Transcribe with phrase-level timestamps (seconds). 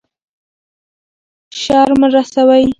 [1.61, 2.63] شر مه رسوئ.